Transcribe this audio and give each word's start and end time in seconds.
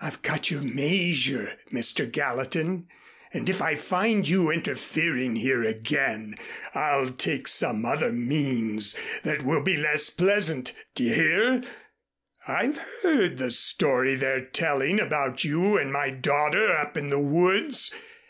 I've 0.00 0.22
got 0.22 0.50
your 0.50 0.62
measure, 0.62 1.58
Mr. 1.70 2.10
Gallatin, 2.10 2.88
and 3.34 3.50
if 3.50 3.60
I 3.60 3.74
find 3.74 4.26
you 4.26 4.48
interfering 4.48 5.36
here 5.36 5.62
again, 5.62 6.36
I'll 6.74 7.10
take 7.10 7.46
some 7.48 7.84
other 7.84 8.12
means 8.12 8.98
that 9.24 9.42
will 9.42 9.62
be 9.62 9.76
less 9.76 10.08
pleasant. 10.08 10.72
D'ye 10.94 11.12
hear? 11.12 11.62
I've 12.48 12.78
heard 13.02 13.36
the 13.36 13.50
story 13.50 14.14
they're 14.14 14.46
telling 14.46 14.98
about 14.98 15.44
you 15.44 15.76
and 15.76 15.92
my 15.92 16.08
daughter 16.08 16.74
up 16.74 16.96
in 16.96 17.10
the 17.10 17.20
woods. 17.20 17.94